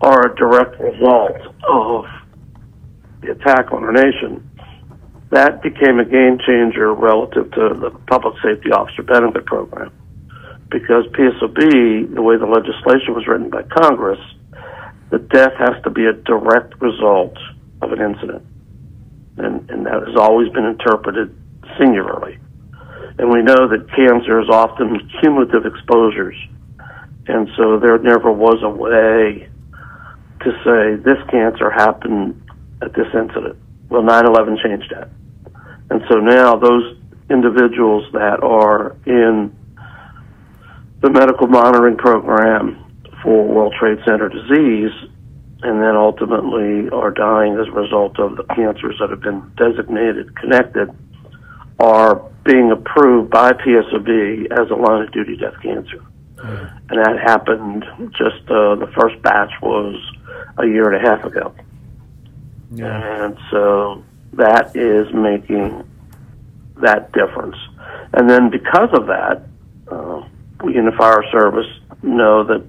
are 0.00 0.32
a 0.32 0.36
direct 0.36 0.78
result 0.80 1.36
of 1.68 2.04
the 3.20 3.32
attack 3.32 3.72
on 3.72 3.84
our 3.84 3.92
nation, 3.92 4.48
that 5.30 5.62
became 5.62 5.98
a 5.98 6.04
game 6.04 6.38
changer 6.46 6.94
relative 6.94 7.50
to 7.52 7.74
the 7.80 7.90
Public 8.06 8.34
Safety 8.42 8.70
Officer 8.70 9.02
Benefit 9.02 9.44
Program. 9.44 9.92
Because 10.70 11.04
PSOB, 11.12 12.14
the 12.14 12.22
way 12.22 12.36
the 12.36 12.46
legislation 12.46 13.14
was 13.14 13.26
written 13.26 13.50
by 13.50 13.62
Congress, 13.62 14.20
the 15.10 15.18
death 15.18 15.52
has 15.58 15.82
to 15.84 15.90
be 15.90 16.04
a 16.04 16.12
direct 16.12 16.80
result 16.80 17.36
of 17.82 17.92
an 17.92 18.00
incident. 18.00 18.44
And, 19.38 19.68
and 19.70 19.86
that 19.86 20.06
has 20.06 20.16
always 20.16 20.50
been 20.52 20.64
interpreted 20.64 21.34
singularly. 21.78 22.38
And 23.18 23.30
we 23.30 23.42
know 23.42 23.68
that 23.68 23.88
cancer 23.94 24.40
is 24.40 24.48
often 24.48 25.10
cumulative 25.20 25.66
exposures. 25.66 26.36
And 27.26 27.48
so 27.56 27.78
there 27.78 27.98
never 27.98 28.32
was 28.32 28.62
a 28.62 28.70
way 28.70 29.48
to 30.40 30.50
say 30.64 31.02
this 31.02 31.18
cancer 31.30 31.70
happened 31.70 32.40
at 32.80 32.94
this 32.94 33.08
incident. 33.12 33.58
Well, 33.88 34.02
9-11 34.02 34.62
changed 34.62 34.92
that. 34.94 35.10
And 35.90 36.02
so 36.08 36.16
now 36.20 36.56
those 36.56 36.96
individuals 37.28 38.04
that 38.12 38.42
are 38.42 38.96
in 39.04 39.54
the 41.00 41.10
medical 41.10 41.46
monitoring 41.46 41.96
program 41.96 42.84
for 43.22 43.44
World 43.46 43.74
Trade 43.78 43.98
Center 44.06 44.28
disease 44.28 44.92
and 45.62 45.82
then 45.82 45.96
ultimately 45.96 46.88
are 46.90 47.10
dying 47.10 47.58
as 47.58 47.66
a 47.66 47.72
result 47.72 48.18
of 48.20 48.36
the 48.36 48.44
cancers 48.54 48.96
that 49.00 49.10
have 49.10 49.20
been 49.20 49.52
designated 49.56 50.34
connected 50.36 50.88
are 51.80 52.22
being 52.48 52.72
approved 52.72 53.30
by 53.30 53.52
PSOB 53.52 54.46
as 54.50 54.70
a 54.70 54.74
line 54.74 55.02
of 55.02 55.12
duty 55.12 55.36
death 55.36 55.60
cancer. 55.62 56.02
Mm. 56.36 56.80
And 56.88 57.04
that 57.04 57.18
happened 57.22 57.84
just, 58.12 58.42
uh, 58.48 58.74
the 58.76 58.90
first 58.98 59.20
batch 59.22 59.52
was 59.60 59.94
a 60.56 60.66
year 60.66 60.90
and 60.90 61.04
a 61.04 61.10
half 61.10 61.24
ago. 61.24 61.54
Yeah. 62.72 63.24
And 63.24 63.36
so 63.50 64.02
that 64.32 64.74
is 64.74 65.12
making 65.12 65.84
that 66.80 67.12
difference. 67.12 67.56
And 68.14 68.30
then 68.30 68.50
because 68.50 68.90
of 68.94 69.06
that, 69.06 69.42
uh, 69.90 70.26
we 70.64 70.76
in 70.76 70.86
the 70.86 70.92
fire 70.92 71.24
service 71.30 71.68
know 72.02 72.44
that 72.44 72.64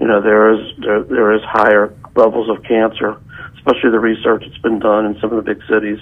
you 0.00 0.06
know 0.06 0.20
there 0.20 0.52
is 0.52 0.60
there, 0.78 1.02
there 1.02 1.32
is 1.34 1.42
higher 1.44 1.94
levels 2.16 2.48
of 2.48 2.62
cancer, 2.64 3.20
especially 3.56 3.90
the 3.90 4.00
research 4.00 4.44
that's 4.46 4.62
been 4.62 4.78
done 4.78 5.06
in 5.06 5.18
some 5.20 5.32
of 5.32 5.44
the 5.44 5.54
big 5.54 5.62
cities, 5.68 5.98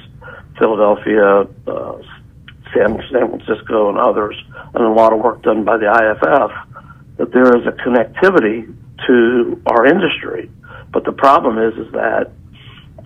Philadelphia, 0.58 1.46
uh, 1.66 2.02
San, 2.74 3.00
San 3.10 3.28
Francisco, 3.28 3.88
and 3.88 3.98
others, 3.98 4.36
and 4.74 4.84
a 4.84 4.92
lot 4.92 5.12
of 5.12 5.20
work 5.20 5.42
done 5.42 5.64
by 5.64 5.76
the 5.76 5.86
IFF, 5.86 6.52
That 7.18 7.32
there 7.32 7.56
is 7.56 7.66
a 7.66 7.72
connectivity 7.72 8.74
to 9.06 9.62
our 9.66 9.86
industry, 9.86 10.50
but 10.92 11.04
the 11.04 11.12
problem 11.12 11.58
is 11.58 11.74
is 11.74 11.92
that 11.92 12.30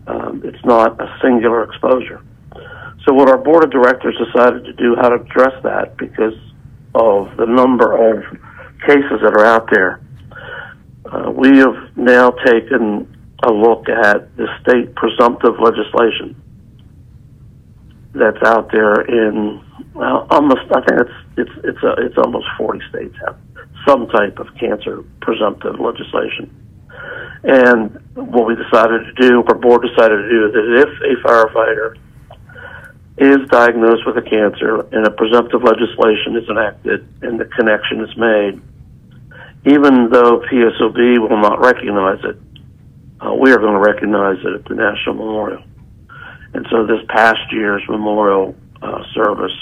um, 0.06 0.42
it's 0.44 0.64
not 0.64 1.00
a 1.00 1.18
singular 1.22 1.64
exposure. 1.64 2.22
So 3.06 3.14
what 3.14 3.28
our 3.28 3.38
board 3.38 3.64
of 3.64 3.70
directors 3.70 4.16
decided 4.18 4.64
to 4.64 4.72
do, 4.72 4.96
how 5.00 5.08
to 5.10 5.16
address 5.16 5.62
that, 5.62 5.96
because 5.96 6.34
of 6.94 7.36
the 7.36 7.46
number 7.46 7.92
of 7.92 8.24
cases 8.86 9.20
that 9.22 9.34
are 9.36 9.44
out 9.44 9.68
there, 9.72 10.00
uh, 11.06 11.30
we 11.30 11.58
have 11.58 11.96
now 11.96 12.30
taken 12.30 13.06
a 13.44 13.52
look 13.52 13.88
at 13.88 14.36
the 14.36 14.48
state 14.62 14.94
presumptive 14.94 15.54
legislation 15.60 16.34
that's 18.18 18.42
out 18.44 18.70
there 18.72 19.00
in 19.02 19.62
well, 19.94 20.26
almost. 20.30 20.68
I 20.72 20.80
think 20.84 21.00
it's 21.00 21.18
it's 21.36 21.56
it's 21.64 21.82
a, 21.82 21.92
it's 22.04 22.18
almost 22.18 22.46
forty 22.58 22.80
states 22.88 23.14
have 23.24 23.38
some 23.86 24.08
type 24.08 24.38
of 24.38 24.48
cancer 24.58 25.04
presumptive 25.20 25.80
legislation. 25.80 26.52
And 27.44 28.00
what 28.14 28.46
we 28.46 28.56
decided 28.56 29.06
to 29.06 29.14
do, 29.20 29.44
our 29.46 29.54
board 29.54 29.82
decided 29.82 30.16
to 30.16 30.28
do, 30.28 30.46
is 30.46 30.52
that 30.52 30.66
if 30.82 30.90
a 31.00 31.14
firefighter 31.22 31.96
is 33.18 33.48
diagnosed 33.48 34.04
with 34.04 34.18
a 34.18 34.28
cancer 34.28 34.80
and 34.92 35.06
a 35.06 35.10
presumptive 35.10 35.62
legislation 35.62 36.36
is 36.36 36.48
enacted 36.48 37.06
and 37.22 37.40
the 37.40 37.46
connection 37.56 38.00
is 38.00 38.12
made, 38.16 38.60
even 39.64 40.10
though 40.10 40.42
PSOB 40.50 41.18
will 41.20 41.40
not 41.40 41.60
recognize 41.60 42.18
it, 42.24 42.36
uh, 43.20 43.32
we 43.34 43.50
are 43.52 43.58
going 43.58 43.74
to 43.74 43.80
recognize 43.80 44.36
it 44.44 44.52
at 44.54 44.64
the 44.66 44.74
National 44.74 45.14
Memorial. 45.14 45.62
And 46.54 46.66
so 46.70 46.86
this 46.86 47.00
past 47.08 47.52
year's 47.52 47.82
memorial 47.88 48.54
uh, 48.82 49.02
service, 49.14 49.56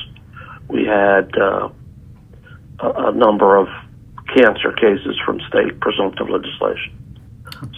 we 0.69 0.85
had 0.85 1.31
uh, 1.37 1.69
a, 2.81 3.12
number 3.12 3.57
of 3.57 3.69
cancer 4.37 4.73
cases 4.73 5.19
from 5.25 5.41
state 5.49 5.79
presumptive 5.81 6.29
legislation. 6.29 6.93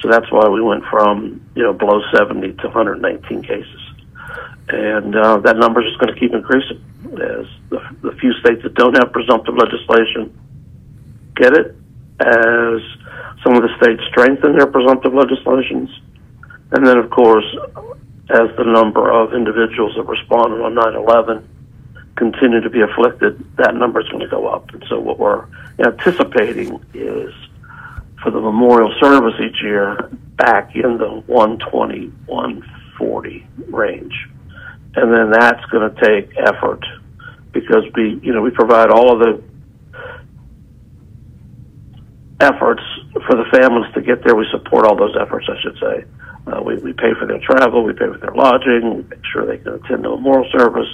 So 0.01 0.09
that's 0.11 0.31
why 0.31 0.49
we 0.49 0.63
went 0.63 0.85
from, 0.91 1.45
you 1.55 1.63
know, 1.63 1.73
below 1.73 2.01
70 2.15 2.53
to 2.55 2.67
119 2.67 3.43
cases. 3.43 3.81
And 4.69 5.15
uh, 5.15 5.39
that 5.39 5.57
number 5.57 5.81
is 5.81 5.89
just 5.89 6.01
going 6.01 6.15
to 6.15 6.19
keep 6.19 6.33
increasing. 6.33 6.83
As 7.07 7.47
the, 7.71 7.79
the 8.03 8.17
few 8.19 8.33
states 8.41 8.63
that 8.65 8.75
don't 8.75 8.97
have 8.99 9.13
presumptive 9.13 9.55
legislation 9.55 10.35
get 11.37 11.53
it, 11.53 11.77
as 12.21 12.81
some 13.45 13.55
of 13.55 13.63
the 13.63 13.71
states 13.81 14.03
strengthen 14.11 14.57
their 14.57 14.67
presumptive 14.67 15.15
legislations, 15.15 15.91
and 16.73 16.87
then 16.87 16.99
of 16.99 17.11
course, 17.11 17.47
as 18.31 18.49
the 18.57 18.65
number 18.65 19.11
of 19.11 19.35
individuals 19.35 19.95
that 19.97 20.05
responded 20.05 20.61
on 20.63 20.75
9/11 20.75 21.45
continue 22.17 22.61
to 22.61 22.71
be 22.71 22.81
afflicted, 22.81 23.45
that 23.57 23.75
number 23.75 24.01
is 24.01 24.09
going 24.09 24.21
to 24.21 24.29
go 24.29 24.47
up. 24.49 24.73
And 24.73 24.85
so, 24.89 24.99
what 24.99 25.19
we're 25.19 25.45
anticipating 25.79 26.81
is 26.95 27.33
for 28.23 28.31
the 28.31 28.41
memorial 28.41 28.93
service 29.01 29.35
each 29.41 29.63
year 29.63 30.11
back 30.37 30.75
in 30.75 30.99
the 30.99 31.23
120, 31.27 32.07
140 32.27 33.47
range 33.69 34.15
and 34.97 35.13
then 35.13 35.31
that's 35.31 35.65
going 35.67 35.95
to 35.95 36.01
take 36.01 36.35
effort 36.39 36.85
because 37.53 37.85
we, 37.95 38.19
you 38.23 38.33
know, 38.33 38.41
we 38.41 38.51
provide 38.51 38.91
all 38.91 39.13
of 39.13 39.19
the 39.21 39.43
efforts 42.41 42.83
for 43.13 43.37
the 43.37 43.45
families 43.53 43.93
to 43.95 44.01
get 44.01 44.25
there. 44.25 44.35
We 44.35 44.47
support 44.51 44.87
all 44.87 44.97
those 44.97 45.15
efforts, 45.21 45.47
I 45.49 45.61
should 45.63 45.79
say. 45.79 46.05
Uh, 46.47 46.63
we, 46.63 46.77
we 46.77 46.93
pay 46.93 47.13
for 47.19 47.27
their 47.27 47.41
travel, 47.41 47.83
we 47.83 47.93
pay 47.93 48.07
for 48.07 48.19
their 48.19 48.35
lodging, 48.35 48.97
we 48.97 49.03
make 49.03 49.25
sure 49.33 49.47
they 49.47 49.59
can 49.59 49.75
attend 49.75 50.05
the 50.05 50.09
memorial 50.11 50.49
service, 50.57 50.89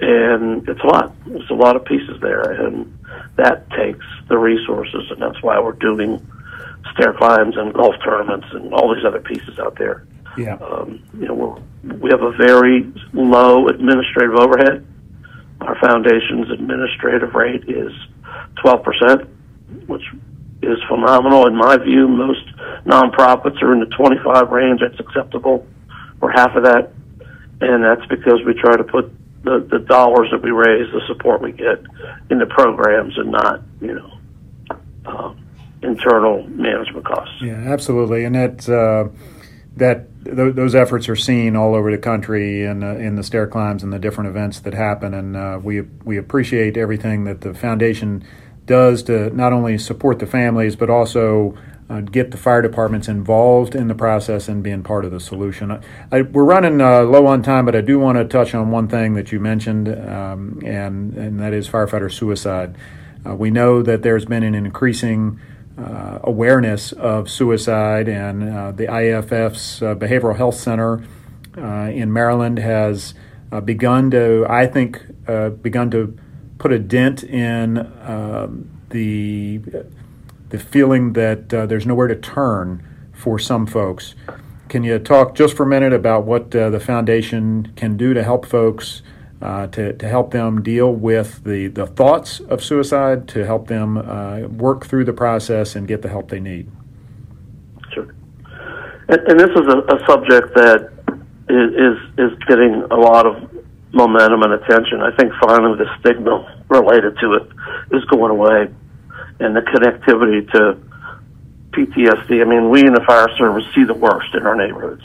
and 0.00 0.68
it's 0.68 0.80
a 0.80 0.86
lot. 0.86 1.14
It's 1.26 1.50
a 1.50 1.54
lot 1.54 1.76
of 1.76 1.84
pieces 1.84 2.20
there, 2.20 2.66
and 2.66 2.98
that 3.36 3.70
takes 3.70 4.04
the 4.28 4.36
resources, 4.36 5.10
and 5.10 5.22
that's 5.22 5.40
why 5.42 5.60
we're 5.60 5.72
doing 5.72 6.26
stair 6.92 7.14
climbs 7.16 7.56
and 7.56 7.72
golf 7.72 7.94
tournaments 8.04 8.46
and 8.52 8.74
all 8.74 8.92
these 8.92 9.04
other 9.04 9.20
pieces 9.20 9.58
out 9.60 9.78
there. 9.78 10.04
Yeah. 10.36 10.56
Um, 10.56 11.02
you 11.14 11.28
know, 11.28 11.34
we're, 11.34 11.94
we 11.98 12.10
have 12.10 12.22
a 12.22 12.32
very 12.32 12.92
low 13.12 13.68
administrative 13.68 14.34
overhead. 14.34 14.86
Our 15.60 15.78
foundation's 15.78 16.50
administrative 16.50 17.34
rate 17.34 17.64
is 17.68 17.92
12%, 18.64 19.28
which 19.86 20.02
is 20.62 20.78
phenomenal 20.88 21.46
in 21.46 21.56
my 21.56 21.76
view. 21.76 22.08
Most 22.08 22.46
nonprofits 22.86 23.60
are 23.62 23.72
in 23.72 23.80
the 23.80 23.86
25 23.86 24.50
range. 24.50 24.80
That's 24.80 24.98
acceptable. 25.00 25.66
We're 26.20 26.32
half 26.32 26.54
of 26.54 26.64
that. 26.64 26.92
And 27.60 27.84
that's 27.84 28.06
because 28.06 28.40
we 28.46 28.54
try 28.54 28.76
to 28.76 28.84
put 28.84 29.12
the, 29.44 29.66
the 29.70 29.78
dollars 29.80 30.28
that 30.32 30.42
we 30.42 30.50
raise, 30.50 30.90
the 30.92 31.00
support 31.06 31.42
we 31.42 31.52
get 31.52 31.82
into 32.30 32.46
programs 32.46 33.16
and 33.18 33.32
not, 33.32 33.62
you 33.80 33.94
know, 33.94 34.18
uh, 35.04 35.34
internal 35.82 36.46
management 36.48 37.04
costs. 37.04 37.34
Yeah, 37.40 37.54
absolutely. 37.54 38.24
And 38.24 38.34
that, 38.34 38.68
uh, 38.68 39.08
that 39.76 40.24
th- 40.24 40.54
those 40.54 40.74
efforts 40.74 41.08
are 41.08 41.16
seen 41.16 41.56
all 41.56 41.74
over 41.74 41.90
the 41.90 41.98
country 41.98 42.64
in 42.64 42.82
uh, 42.82 42.94
in 42.94 43.16
the 43.16 43.22
stair 43.22 43.46
climbs 43.46 43.82
and 43.82 43.92
the 43.92 43.98
different 43.98 44.28
events 44.28 44.60
that 44.60 44.74
happen, 44.74 45.14
and 45.14 45.36
uh, 45.36 45.58
we 45.62 45.80
we 46.04 46.18
appreciate 46.18 46.76
everything 46.76 47.24
that 47.24 47.40
the 47.40 47.54
foundation 47.54 48.24
does 48.72 49.02
to 49.02 49.28
not 49.36 49.52
only 49.52 49.76
support 49.76 50.18
the 50.18 50.26
families 50.26 50.76
but 50.76 50.88
also 50.88 51.54
uh, 51.90 52.00
get 52.00 52.30
the 52.30 52.38
fire 52.38 52.62
departments 52.62 53.06
involved 53.06 53.74
in 53.74 53.86
the 53.86 53.94
process 53.94 54.48
and 54.48 54.62
being 54.62 54.82
part 54.82 55.04
of 55.04 55.10
the 55.10 55.20
solution. 55.20 55.70
I, 55.70 55.80
I, 56.10 56.22
we're 56.22 56.44
running 56.44 56.80
uh, 56.80 57.02
low 57.02 57.26
on 57.26 57.42
time, 57.42 57.66
but 57.66 57.76
I 57.76 57.82
do 57.82 57.98
want 57.98 58.16
to 58.16 58.24
touch 58.24 58.54
on 58.54 58.70
one 58.70 58.88
thing 58.88 59.12
that 59.12 59.30
you 59.30 59.38
mentioned, 59.40 59.88
um, 59.88 60.62
and 60.64 61.12
and 61.12 61.38
that 61.38 61.52
is 61.52 61.68
firefighter 61.68 62.10
suicide. 62.10 62.76
Uh, 63.26 63.34
we 63.34 63.50
know 63.50 63.82
that 63.82 64.02
there's 64.02 64.24
been 64.24 64.42
an 64.42 64.54
increasing 64.54 65.38
uh, 65.76 66.20
awareness 66.24 66.92
of 66.92 67.28
suicide, 67.28 68.08
and 68.08 68.48
uh, 68.48 68.72
the 68.72 68.84
IFF's 68.84 69.82
uh, 69.82 69.94
Behavioral 69.94 70.36
Health 70.36 70.54
Center 70.54 71.04
in 71.54 72.10
Maryland 72.10 72.58
has 72.58 73.12
begun 73.66 74.10
to, 74.12 74.46
I 74.48 74.66
think, 74.66 75.02
begun 75.60 75.90
to 75.90 76.16
put 76.62 76.72
a 76.72 76.78
dent 76.78 77.22
in 77.22 77.78
um, 78.02 78.70
the 78.88 79.60
the 80.48 80.58
feeling 80.58 81.12
that 81.14 81.48
there's 81.48 81.86
nowhere 81.86 82.08
to 82.08 82.16
turn 82.16 82.82
for 83.12 83.38
some 83.38 83.66
folks. 83.66 84.14
Can 84.68 84.84
you 84.84 84.98
talk 84.98 85.34
just 85.34 85.56
for 85.56 85.64
a 85.64 85.66
minute 85.66 85.92
about 85.92 86.24
what 86.24 86.50
the 86.52 86.80
foundation 86.80 87.72
can 87.76 87.96
do 87.98 88.14
to 88.14 88.22
help 88.22 88.46
folks? 88.46 89.02
uh, 89.42 89.66
to, 89.66 89.92
to 89.94 90.08
help 90.08 90.30
them 90.30 90.62
deal 90.62 90.92
with 90.92 91.42
the, 91.44 91.66
the 91.66 91.86
thoughts 91.86 92.38
of 92.40 92.62
suicide, 92.62 93.26
to 93.28 93.44
help 93.44 93.66
them 93.66 93.98
uh, 93.98 94.40
work 94.42 94.86
through 94.86 95.04
the 95.04 95.12
process 95.12 95.74
and 95.74 95.88
get 95.88 96.00
the 96.00 96.08
help 96.08 96.30
they 96.30 96.38
need. 96.38 96.70
Sure. 97.92 98.14
And, 99.08 99.20
and 99.26 99.40
this 99.40 99.50
is 99.50 99.66
a, 99.66 99.78
a, 99.96 100.06
subject 100.06 100.54
that 100.54 100.92
is 101.48 101.98
is 102.16 102.38
getting 102.46 102.86
a 102.90 102.94
lot 102.94 103.26
of 103.26 103.51
momentum 103.92 104.42
and 104.42 104.52
attention. 104.54 105.02
I 105.02 105.14
think 105.16 105.32
finally 105.40 105.78
the 105.78 105.88
stigma 106.00 106.64
related 106.68 107.18
to 107.20 107.34
it 107.34 107.48
is 107.92 108.04
going 108.06 108.30
away, 108.30 108.72
and 109.40 109.54
the 109.54 109.60
connectivity 109.60 110.50
to 110.52 110.78
PTSD. 111.72 112.40
I 112.40 112.44
mean, 112.44 112.70
we 112.70 112.80
in 112.80 112.92
the 112.92 113.04
fire 113.06 113.28
service 113.36 113.64
see 113.74 113.84
the 113.84 113.94
worst 113.94 114.34
in 114.34 114.46
our 114.46 114.56
neighborhoods. 114.56 115.04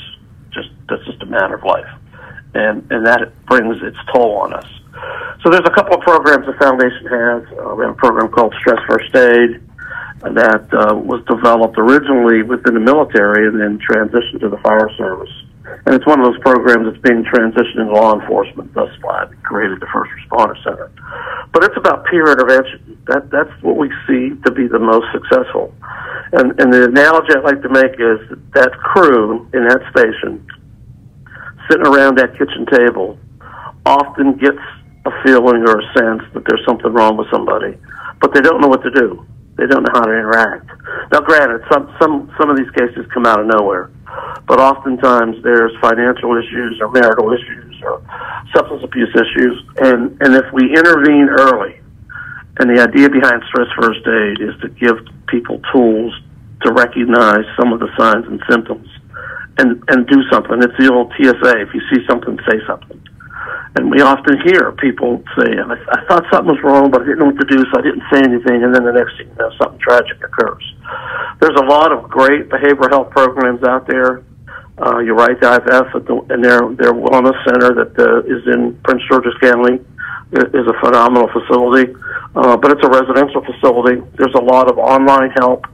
Just 0.52 0.70
that's 0.90 1.06
just 1.06 1.22
a 1.22 1.26
matter 1.26 1.56
of 1.56 1.64
life, 1.64 1.90
and 2.54 2.90
and 2.92 3.06
that 3.06 3.46
brings 3.46 3.82
its 3.84 3.98
toll 4.14 4.38
on 4.38 4.54
us. 4.54 4.68
So 5.44 5.52
there's 5.52 5.68
a 5.68 5.76
couple 5.76 5.96
of 5.96 6.02
programs 6.02 6.46
the 6.48 6.54
foundation 6.54 7.06
has. 7.06 7.44
Uh, 7.54 7.76
we 7.76 7.86
have 7.86 7.94
a 7.94 8.00
program 8.00 8.30
called 8.30 8.56
Stress 8.60 8.80
First 8.90 9.14
Aid 9.16 9.62
that 10.34 10.68
uh, 10.74 10.96
was 10.96 11.24
developed 11.26 11.78
originally 11.78 12.42
within 12.42 12.74
the 12.74 12.80
military 12.80 13.48
and 13.48 13.60
then 13.60 13.78
transitioned 13.80 14.40
to 14.42 14.50
the 14.50 14.58
fire 14.58 14.90
service. 14.98 15.30
And 15.88 15.96
it's 15.96 16.06
one 16.06 16.20
of 16.20 16.28
those 16.28 16.40
programs 16.44 16.92
that's 16.92 17.00
being 17.00 17.24
transitioned 17.24 17.80
into 17.80 17.96
law 17.96 18.12
enforcement. 18.20 18.74
Thus 18.74 18.92
why 19.00 19.24
we 19.24 19.38
created 19.48 19.80
the 19.80 19.88
First 19.88 20.12
Responder 20.20 20.62
Center. 20.62 20.92
But 21.54 21.64
it's 21.64 21.78
about 21.78 22.04
peer 22.12 22.28
intervention. 22.28 23.00
That 23.08 23.32
that's 23.32 23.56
what 23.64 23.78
we 23.78 23.88
see 24.04 24.36
to 24.44 24.52
be 24.52 24.68
the 24.68 24.84
most 24.84 25.08
successful. 25.16 25.74
And 26.36 26.60
and 26.60 26.74
the 26.74 26.92
analogy 26.92 27.32
I'd 27.32 27.48
like 27.48 27.64
to 27.64 27.72
make 27.72 27.96
is 27.96 28.20
that 28.52 28.76
crew 28.84 29.48
in 29.56 29.64
that 29.64 29.80
station 29.96 30.44
sitting 31.72 31.88
around 31.88 32.18
that 32.20 32.36
kitchen 32.36 32.68
table 32.68 33.18
often 33.86 34.36
gets 34.44 34.60
a 35.08 35.12
feeling 35.24 35.64
or 35.72 35.80
a 35.80 35.88
sense 35.96 36.24
that 36.36 36.44
there's 36.52 36.64
something 36.68 36.92
wrong 36.92 37.16
with 37.16 37.32
somebody, 37.32 37.80
but 38.20 38.34
they 38.34 38.42
don't 38.42 38.60
know 38.60 38.68
what 38.68 38.84
to 38.84 38.92
do. 38.92 39.26
They 39.56 39.66
don't 39.66 39.84
know 39.84 39.96
how 39.96 40.04
to 40.04 40.12
interact. 40.12 40.68
Now, 41.12 41.22
granted, 41.22 41.64
some 41.72 41.96
some 42.00 42.30
some 42.38 42.50
of 42.50 42.58
these 42.58 42.70
cases 42.76 43.08
come 43.14 43.26
out 43.26 43.40
of 43.40 43.48
nowhere, 43.48 43.90
but 44.48 44.60
oftentimes 44.60 45.44
there's 45.44 45.76
financial 45.82 46.38
issues 46.40 46.80
or 46.80 46.90
marital 46.92 47.34
issues 47.34 47.76
or 47.84 48.02
substance 48.56 48.82
abuse 48.84 49.14
issues, 49.14 49.62
and 49.84 50.16
and 50.22 50.36
if 50.36 50.46
we 50.54 50.72
intervene 50.72 51.28
early, 51.30 51.76
and 52.60 52.72
the 52.72 52.82
idea 52.82 53.10
behind 53.10 53.44
stress 53.52 53.68
first 53.80 54.02
aid 54.08 54.40
is 54.40 54.56
to 54.62 54.70
give 54.80 54.98
people 55.28 55.60
tools 55.74 56.16
to 56.64 56.72
recognize 56.72 57.44
some 57.60 57.74
of 57.74 57.80
the 57.80 57.92
signs 58.00 58.26
and 58.26 58.42
symptoms, 58.50 58.88
and 59.60 59.84
and 59.90 60.08
do 60.08 60.24
something. 60.32 60.64
It's 60.64 60.78
the 60.80 60.92
old 60.92 61.12
TSA: 61.20 61.62
if 61.62 61.74
you 61.76 61.82
see 61.92 62.02
something, 62.08 62.40
say 62.50 62.64
something. 62.66 63.04
And 63.76 63.92
we 63.92 64.02
often 64.02 64.42
hear 64.42 64.72
people 64.72 65.22
say, 65.38 65.54
I, 65.54 65.76
I 65.92 66.02
thought 66.08 66.26
something 66.34 66.56
was 66.56 66.64
wrong, 66.64 66.90
but 66.90 67.02
I 67.02 67.06
didn't 67.06 67.20
know 67.20 67.30
what 67.30 67.40
to 67.40 67.46
do, 67.46 67.62
so 67.70 67.78
I 67.78 67.84
didn't 67.84 68.04
say 68.12 68.20
anything. 68.26 68.64
And 68.64 68.74
then 68.74 68.86
the 68.86 68.92
next 68.92 69.18
thing 69.18 69.30
you 69.30 69.38
know, 69.38 69.52
something 69.62 69.80
tragic 69.80 70.18
occurs. 70.24 70.64
There's 71.40 71.58
a 71.62 71.66
lot 71.66 71.92
of 71.92 72.10
great 72.10 72.50
behavioral 72.50 72.90
health 72.90 73.12
programs 73.12 73.62
out 73.64 73.86
there. 73.88 74.24
Uh, 74.80 75.00
you're 75.00 75.16
right, 75.16 75.40
the 75.42 75.50
IFF 75.58 75.90
and 76.30 76.44
their 76.44 76.62
their 76.76 76.94
wellness 76.94 77.34
center 77.50 77.74
that 77.74 77.98
uh, 77.98 78.22
is 78.30 78.46
in 78.46 78.78
Prince 78.84 79.02
George's 79.10 79.34
County 79.42 79.82
is 80.32 80.68
a 80.68 80.76
phenomenal 80.86 81.28
facility, 81.34 81.96
uh, 82.36 82.56
but 82.58 82.72
it's 82.72 82.86
a 82.86 82.90
residential 82.90 83.42
facility. 83.42 84.06
There's 84.18 84.36
a 84.36 84.44
lot 84.44 84.70
of 84.70 84.78
online 84.78 85.32
help, 85.32 85.66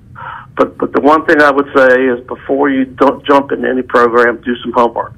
but 0.56 0.78
but 0.78 0.94
the 0.94 1.02
one 1.02 1.26
thing 1.26 1.42
I 1.42 1.52
would 1.52 1.68
say 1.76 2.06
is 2.06 2.26
before 2.28 2.70
you 2.70 2.86
don't 2.86 3.26
jump 3.26 3.52
into 3.52 3.68
any 3.68 3.82
program, 3.82 4.40
do 4.42 4.56
some 4.64 4.72
homework. 4.72 5.18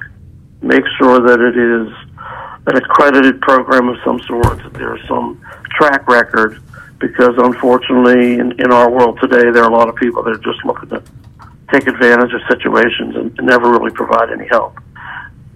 Make 0.63 0.83
sure 0.97 1.21
that 1.21 1.37
it 1.37 1.53
is 1.53 1.93
an 2.65 2.77
accredited 2.77 3.39
program 3.41 3.89
of 3.89 3.97
some 4.03 4.19
sort, 4.21 4.63
that 4.63 4.73
there's 4.73 5.05
some 5.07 5.39
track 5.77 6.07
record, 6.07 6.59
because 6.99 7.37
unfortunately, 7.37 8.39
in, 8.39 8.59
in 8.59 8.71
our 8.71 8.89
world 8.89 9.19
today, 9.21 9.51
there 9.51 9.63
are 9.63 9.69
a 9.69 9.75
lot 9.75 9.89
of 9.89 9.95
people 9.95 10.23
that 10.23 10.33
are 10.33 10.41
just 10.41 10.65
looking 10.65 10.89
to 10.89 11.03
take 11.71 11.87
advantage 11.87 12.33
of 12.33 12.41
situations 12.49 13.15
and, 13.15 13.37
and 13.37 13.47
never 13.47 13.71
really 13.71 13.91
provide 13.91 14.29
any 14.31 14.47
help. 14.47 14.77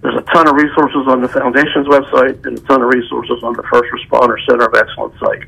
There's 0.02 0.16
a 0.16 0.24
ton 0.32 0.48
of 0.48 0.54
resources 0.54 1.06
on 1.08 1.20
the 1.20 1.28
foundation's 1.28 1.86
website 1.86 2.44
and 2.46 2.58
a 2.58 2.62
ton 2.62 2.82
of 2.82 2.88
resources 2.88 3.42
on 3.42 3.52
the 3.54 3.62
First 3.64 3.90
Responder 3.92 4.36
Center 4.48 4.64
of 4.64 4.74
Excellence 4.74 5.14
site. 5.20 5.44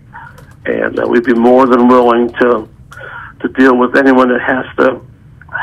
And 0.67 0.99
uh, 0.99 1.07
we'd 1.09 1.25
be 1.25 1.35
more 1.35 1.67
than 1.67 1.89
willing 1.89 2.29
to 2.41 2.69
to 3.41 3.49
deal 3.59 3.77
with 3.77 3.97
anyone 3.97 4.29
that 4.29 4.41
has 4.41 4.65
to 4.77 5.03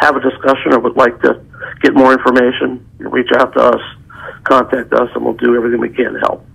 have 0.02 0.18
a 0.18 0.20
discussion 0.20 0.74
or 0.74 0.80
would 0.80 0.98
like 0.98 1.22
to 1.22 1.42
get 1.82 1.94
more 1.94 2.12
information. 2.12 2.86
You 3.00 3.08
reach 3.08 3.30
out 3.38 3.54
to 3.54 3.60
us 3.62 3.82
contact 4.44 4.94
us 4.94 5.10
and 5.16 5.24
we'll 5.24 5.36
do 5.36 5.56
everything 5.56 5.80
we 5.80 5.90
can 5.90 6.14
to 6.14 6.20
help. 6.20 6.46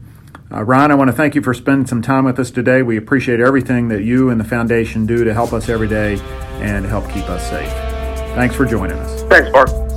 Uh, 0.52 0.64
Ron, 0.64 0.92
I 0.92 0.96
want 0.96 1.08
to 1.08 1.16
thank 1.16 1.34
you 1.34 1.42
for 1.42 1.56
spending 1.56 1.88
some 1.88 2.04
time 2.04 2.26
with 2.26 2.38
us 2.38 2.52
today. 2.52 2.84
We 2.84 2.98
appreciate 2.98 3.40
everything 3.40 3.88
that 3.88 4.04
you 4.04 4.30
and 4.30 4.40
the 4.40 4.46
foundation 4.46 5.08
do 5.08 5.24
to 5.24 5.34
help 5.34 5.54
us 5.54 5.70
every 5.70 5.88
day 5.88 6.20
and 6.60 6.86
help 6.86 7.10
keep 7.10 7.28
us 7.30 7.50
safe. 7.50 7.72
Thanks 8.36 8.56
for 8.56 8.66
joining 8.66 9.00
us. 9.00 9.24
Thanks, 9.24 9.52
Marc. 9.52 9.89